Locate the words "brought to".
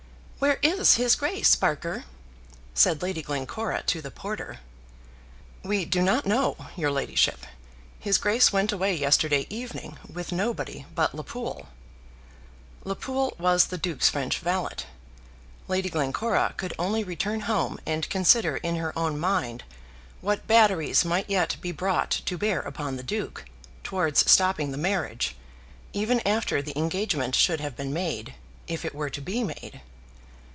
21.71-22.35